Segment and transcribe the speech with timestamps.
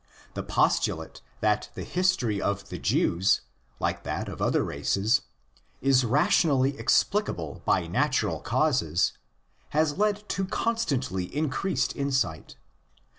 [0.33, 3.41] The postulate that the history of the Jews,
[3.79, 5.21] like that of other races,
[5.79, 9.13] is rationally explicable by natural causes,
[9.77, 12.55] has led to constantly increased insight.